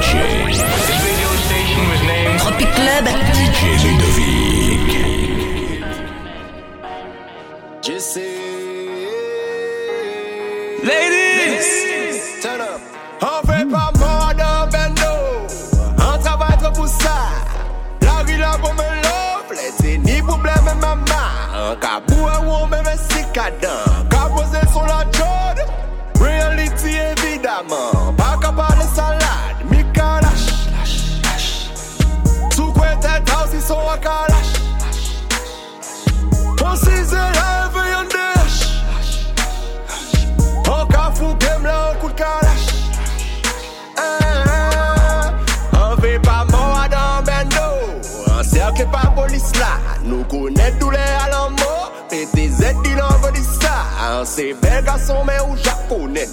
[0.00, 0.12] DJ.
[2.38, 3.04] Tropic Club.
[3.34, 4.90] DJ Ludovic.
[10.84, 11.68] Ladies,
[12.42, 12.80] turn up.
[13.22, 15.14] On fait pas mort dans bendo.
[15.98, 17.18] On travaille trop pour ça.
[18.02, 19.58] La vie là pour me love.
[19.80, 21.04] C'est ni problème maman.
[21.54, 23.68] Un cabou à ou même si cadent.
[24.10, 25.64] Caposé sur la chaude.
[26.20, 27.97] Reality évidemment.
[50.18, 53.08] Nous connaissons tous les alamants, PTZ, il en
[53.60, 54.24] ça.
[54.24, 55.54] C'est bel garçon, mais où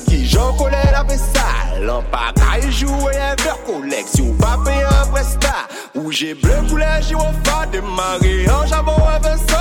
[0.08, 1.88] qui j'en connais la vaisselle.
[1.88, 2.02] En
[2.72, 5.68] jouer un verre collection, pas payer un prestat.
[5.94, 6.56] Rouge et bleu,
[7.72, 9.56] démarrer en un vaisseau.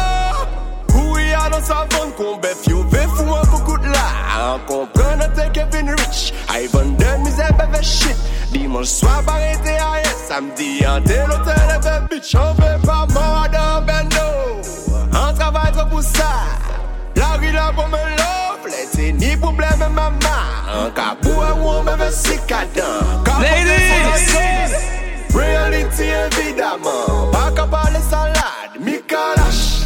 [0.95, 4.59] Ouya dans sa vente, qu'on bête, fou un beaucoup de là.
[4.67, 8.17] Comprends, t'es Kevin Rich, Ivan de misère, bébé shit.
[8.53, 13.49] Dimanche soir, barré, t'es AS, samedi, un tel bébé bitch, on veut pas mort
[16.13, 16.33] travaille trop pour ça.
[17.17, 18.73] La rue là pour me love.
[18.93, 20.19] C'est ni problème, maman.
[20.73, 22.83] Un cabou à ou on me si cadent.
[23.41, 24.75] Ladies.
[25.35, 27.31] Reality évidemment.
[27.33, 28.81] Pas capable de salade.
[28.81, 29.85] Mika lâche.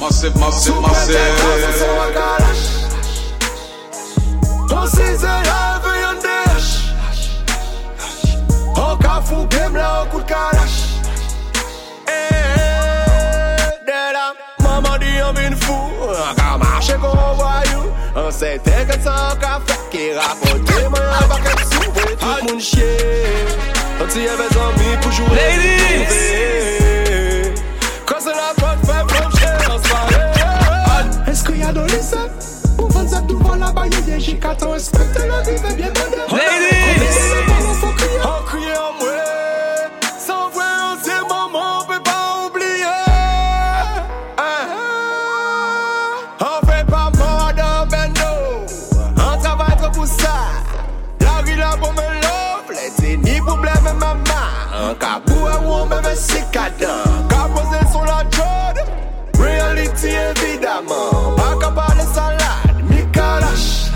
[0.00, 1.16] Massive, massive, massive.
[4.72, 5.49] On s'y élève et
[18.30, 22.60] Nan se te ket san ka fok Ki rapote mwen an baket soupe Tout moun
[22.62, 22.90] chye
[23.98, 24.59] An ti e vezon
[54.82, 57.04] Un cabou à ou on me met si cadent.
[57.28, 58.82] Caposé sur la chaude.
[59.38, 61.36] Reality évidemment.
[61.36, 62.82] Pas capable de salade.
[62.88, 63.90] Mika lâche.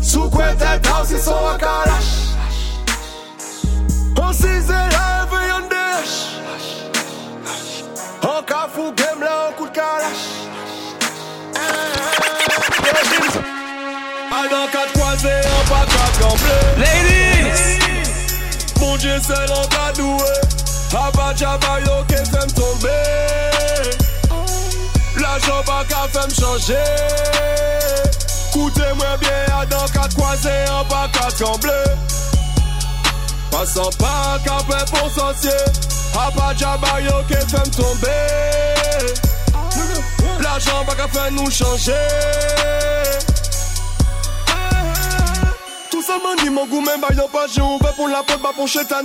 [0.00, 2.17] Sous quoi tête aussi son wakalash.
[21.36, 22.88] Jabayo qui fait me tomber.
[25.20, 26.74] La joba qui fait me changer.
[28.52, 31.70] Coutez-moi bien, à dans quatre croisés, en bas quatre tremblés.
[33.50, 35.50] Passant pas à café pour sentier.
[36.14, 38.28] A pas Jabayo qui fait me tomber.
[40.40, 41.92] La joba qui fait nous changer.
[45.90, 48.48] Tout ça m'a dit, mon goût, même bah, pas, j'ai ouvert pour la porte, pas
[48.48, 49.04] bah, pour chétan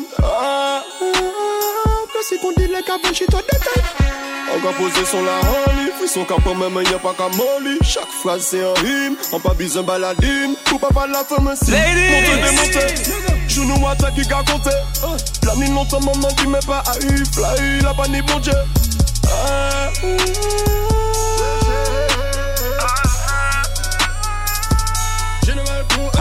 [2.23, 3.81] si kon dile ka ven chito detay
[4.53, 7.28] An ka pose son la an li Fison ka pran men men yon pa ka
[7.35, 10.56] moli Chak fraz se an him An pa bizan baladim
[11.11, 11.72] la fèmè si
[12.11, 12.84] Monte demonte
[13.50, 14.75] Jounou a te ki ka konte
[15.47, 18.55] La ni lontan maman ki men pa a yif La yi la pa ni bonje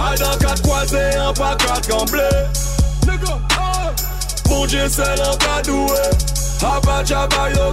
[0.02, 2.61] A dan kat kwaze An pa kat gamble
[4.62, 6.02] Bon Dje se lan ka dwe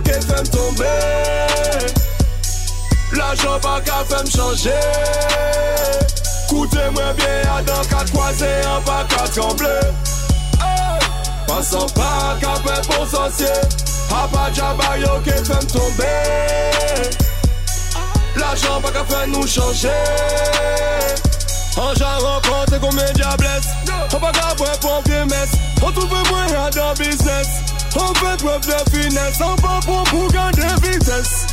[0.05, 0.93] ke fem tombe
[3.13, 4.79] La jan pa ka fem chanje
[6.49, 9.77] Koute mwen bie adan ka kwaze An pa ka tremble
[10.63, 10.99] hey!
[11.45, 12.09] Pasan pa
[12.41, 13.53] ka pe bon sosye
[14.09, 16.13] Aba djaba yo ke fem tombe
[18.41, 19.05] La jan pa ka
[22.79, 23.67] rencontré combien diablesse
[24.13, 27.47] On pas qu'à boire pour vieux messe On trouve moyen dans business.
[27.95, 29.39] On fait preuve de finesse.
[29.41, 31.47] On pas pour pour gagner vitesse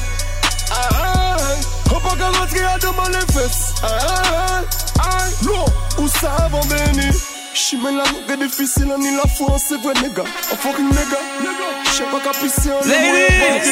[0.71, 1.95] Ah, ah, ah.
[1.95, 4.63] On pas qu'à rentrer à demain les fesses Ah, ah, ah,
[5.01, 5.25] ah.
[5.45, 5.65] Non,
[5.99, 7.11] où ça va béni
[7.55, 11.17] Chimè la nou difficile on ni la foi, c'est vrai nègre Un fucking nègre
[11.85, 13.67] J'sais pas qu'à pisser en Ladies.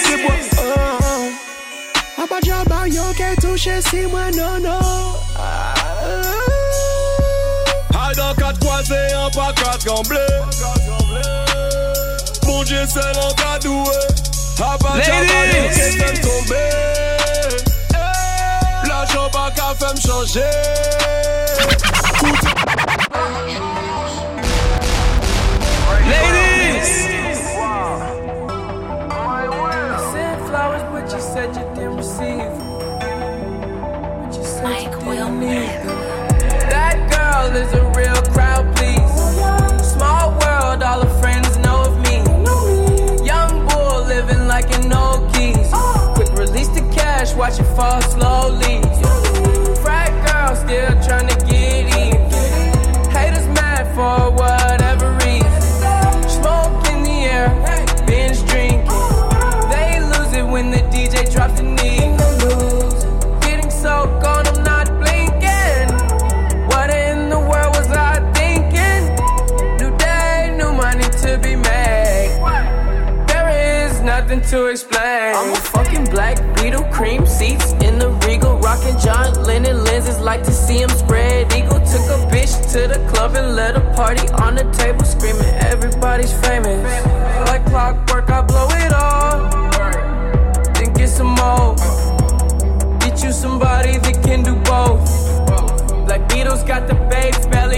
[2.25, 4.84] Abadjaba yo ke touche si mwen non non
[9.45, 10.27] pas qu'à trembler.
[12.47, 13.95] Mon Dieu, c'est l'encadoué.
[14.59, 15.75] Ladies.
[15.75, 16.71] qui fait tomber.
[18.87, 20.41] L'argent pas qu'à faire me changer.
[74.35, 75.37] Nothing to explain.
[75.37, 80.19] I'm a fucking black Beatle, cream seats in the regal, rocking John Lennon lenses.
[80.19, 81.79] Like to see him spread eagle.
[81.79, 86.33] Took a bitch to the club and let a party on the table, screaming everybody's
[86.45, 86.83] famous.
[87.47, 89.71] Like clockwork, I blow it all,
[90.75, 91.77] then get some more.
[92.99, 95.05] Get you somebody that can do both.
[96.07, 97.74] Black Beatles got the babes belly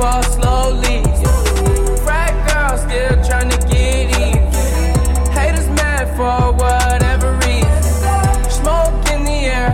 [0.00, 1.02] fall slowly.
[2.04, 4.48] Frat girl still trying to get even.
[5.36, 7.92] Haters mad for whatever reason.
[8.50, 9.70] Smoke in the air,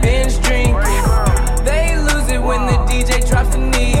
[0.00, 0.78] binge drinking.
[1.66, 3.98] They lose it when the DJ drops the knee.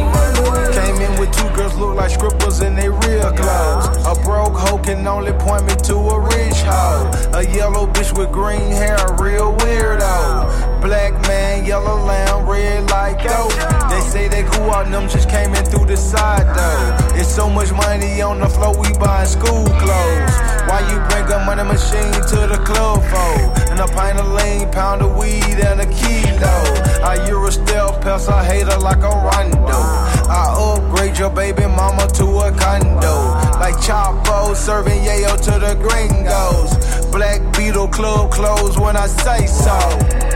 [0.78, 3.86] Came in with two girls look like scribbles in they real clothes.
[4.06, 7.10] A broke hoe can only point me to a rich hoe.
[7.34, 10.53] A yellow bitch with green hair, a real weirdo.
[10.84, 13.50] Black man, yellow lamb, red like dope.
[13.88, 17.18] They say they cool out, them just came in through the side though.
[17.18, 20.53] It's so much money on the floor, we buying school clothes.
[20.68, 23.70] Why you bring a money machine to the club for?
[23.70, 26.56] And a pint of lean, pound of weed, and a kilo.
[27.04, 29.80] I Euro stealth pest, I hate her like a rondo.
[30.28, 33.14] I upgrade your baby mama to a condo.
[33.60, 36.70] Like Chapo serving yayo to the gringos.
[37.12, 39.78] Black Beatle club closed when I say so.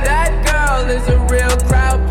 [0.05, 2.11] That girl is a real crowd,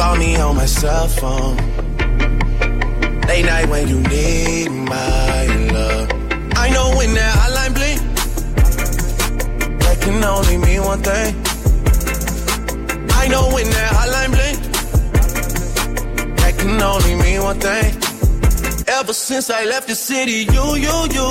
[0.00, 1.56] Call me on my cell phone.
[3.28, 6.08] Late night when you need my love.
[6.56, 8.00] I know when that hotline blink,
[9.82, 11.34] that can only mean one thing.
[13.12, 14.58] I know when that hotline blink,
[16.38, 17.94] that can only mean one thing.
[18.88, 21.28] Ever since I left the city, you, you, you.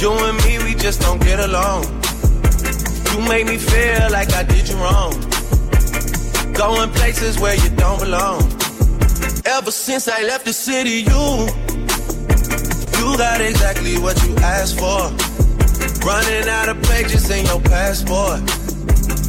[0.00, 1.84] You and me, we just don't get along.
[3.12, 5.33] You make me feel like I did you wrong.
[6.54, 8.42] Going places where you don't belong.
[9.44, 11.24] Ever since I left the city, you,
[12.98, 15.00] you got exactly what you asked for.
[16.06, 18.40] Running out of pages in your passport.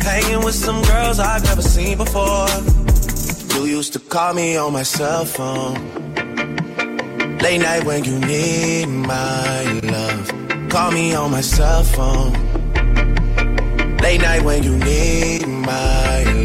[0.04, 2.48] Hanging with some girls I've never seen before.
[3.56, 5.76] You used to call me on my cell phone.
[7.40, 12.34] Late night when you need my love Call me on my cell phone.
[14.00, 16.45] Late night when you need my love.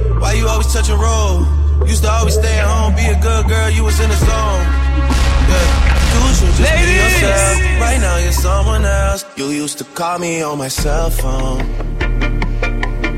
[0.21, 1.45] Why you always touch and roll?
[1.87, 4.65] Used to always stay at home, be a good girl, you was in the zone.
[5.49, 5.91] Yeah.
[6.59, 7.23] Ladies.
[7.81, 9.25] Right now you're someone else.
[9.35, 11.59] You used to call me on my cell phone.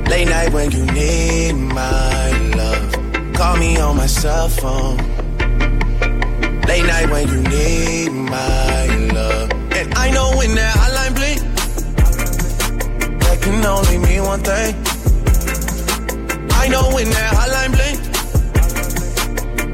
[0.06, 2.92] Late night when you need my love.
[3.34, 4.98] Call me on my cell phone.
[6.68, 9.52] Late night when you need my love.
[9.74, 11.40] And I know when that hotline blink,
[13.20, 14.93] that can only mean one thing.
[16.64, 18.00] I know when that hotline blink,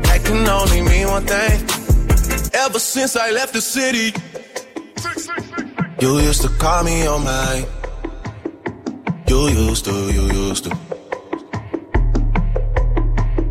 [0.06, 1.58] that can only mean one thing.
[2.52, 4.12] Ever since I left the city,
[6.02, 7.66] you used to call me on my
[9.28, 10.72] you used to, you used to.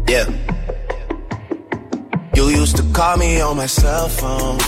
[0.09, 0.27] Yeah.
[2.35, 4.59] You used to call me on my cell phone.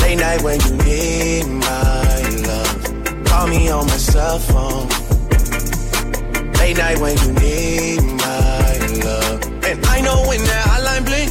[0.00, 3.26] Late night when you need my love.
[3.26, 5.01] Call me on my cell phone.
[6.62, 9.42] Late night when you need my love.
[9.68, 11.30] And I know when that hotline blink,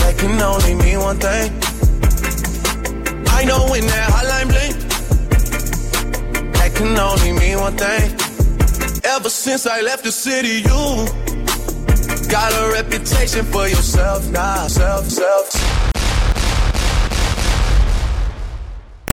[0.00, 1.48] that can only mean one thing.
[3.38, 4.88] I know when that hotline blink
[6.78, 8.10] can only mean one thing.
[9.04, 10.80] Ever since I left the city, you
[12.30, 14.68] got a reputation for yourself now.
[14.68, 15.57] Self, self.